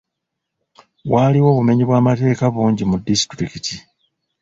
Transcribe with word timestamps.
Waaliwo 1.11 1.47
obumenyi 1.51 1.83
bw'amateeka 1.85 2.45
bungi 2.55 2.83
mu 2.89 2.95
disitulikiti 3.05 3.75